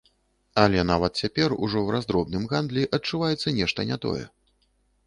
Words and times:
Але 0.61 0.85
нават 0.91 1.19
цяпер 1.23 1.55
ужо 1.67 1.77
ў 1.85 1.97
раздробным 1.97 2.43
гандлі 2.55 2.87
адчуваецца 3.01 3.57
нешта 3.61 3.79
не 3.93 3.97
тое. 4.09 4.25